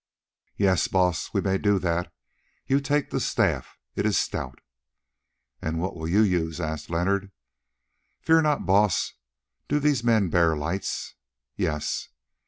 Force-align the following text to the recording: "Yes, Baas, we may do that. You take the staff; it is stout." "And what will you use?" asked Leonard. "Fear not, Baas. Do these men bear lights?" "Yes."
"Yes, 0.57 0.87
Baas, 0.87 1.31
we 1.31 1.41
may 1.41 1.59
do 1.59 1.77
that. 1.77 2.11
You 2.65 2.79
take 2.79 3.11
the 3.11 3.19
staff; 3.19 3.77
it 3.95 4.03
is 4.03 4.17
stout." 4.17 4.57
"And 5.61 5.79
what 5.79 5.95
will 5.95 6.07
you 6.07 6.21
use?" 6.23 6.59
asked 6.59 6.89
Leonard. 6.89 7.31
"Fear 8.19 8.41
not, 8.41 8.65
Baas. 8.65 9.13
Do 9.67 9.79
these 9.79 10.03
men 10.03 10.31
bear 10.31 10.57
lights?" 10.57 11.13
"Yes." 11.55 12.07